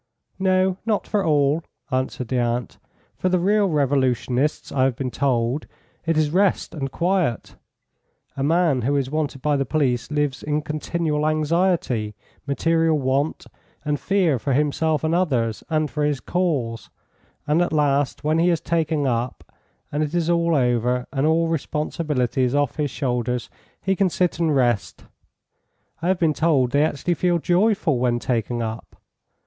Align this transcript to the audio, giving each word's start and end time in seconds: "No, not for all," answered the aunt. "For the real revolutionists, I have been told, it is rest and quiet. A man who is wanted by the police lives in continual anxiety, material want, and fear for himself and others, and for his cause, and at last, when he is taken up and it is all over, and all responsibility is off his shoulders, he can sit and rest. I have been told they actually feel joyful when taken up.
"No, 0.39 0.79
not 0.83 1.05
for 1.05 1.23
all," 1.23 1.61
answered 1.91 2.29
the 2.29 2.39
aunt. 2.39 2.79
"For 3.19 3.29
the 3.29 3.37
real 3.37 3.69
revolutionists, 3.69 4.71
I 4.71 4.85
have 4.85 4.95
been 4.95 5.11
told, 5.11 5.67
it 6.07 6.17
is 6.17 6.31
rest 6.31 6.73
and 6.73 6.91
quiet. 6.91 7.55
A 8.35 8.41
man 8.41 8.81
who 8.81 8.95
is 8.95 9.11
wanted 9.11 9.43
by 9.43 9.57
the 9.57 9.63
police 9.63 10.09
lives 10.09 10.41
in 10.41 10.63
continual 10.63 11.27
anxiety, 11.27 12.15
material 12.47 12.97
want, 12.97 13.45
and 13.85 13.99
fear 13.99 14.39
for 14.39 14.53
himself 14.53 15.03
and 15.03 15.13
others, 15.13 15.63
and 15.69 15.87
for 15.91 16.03
his 16.03 16.19
cause, 16.19 16.89
and 17.45 17.61
at 17.61 17.71
last, 17.71 18.23
when 18.23 18.39
he 18.39 18.49
is 18.49 18.59
taken 18.59 19.05
up 19.05 19.53
and 19.91 20.01
it 20.01 20.15
is 20.15 20.31
all 20.31 20.55
over, 20.55 21.05
and 21.13 21.27
all 21.27 21.47
responsibility 21.47 22.41
is 22.41 22.55
off 22.55 22.77
his 22.77 22.89
shoulders, 22.89 23.51
he 23.79 23.95
can 23.95 24.09
sit 24.09 24.39
and 24.39 24.55
rest. 24.55 25.05
I 26.01 26.07
have 26.07 26.17
been 26.17 26.33
told 26.33 26.71
they 26.71 26.83
actually 26.85 27.13
feel 27.13 27.37
joyful 27.37 27.99
when 27.99 28.17
taken 28.17 28.63
up. 28.63 28.95